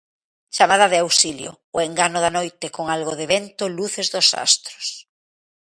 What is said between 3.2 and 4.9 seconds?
vento, luces dos astros.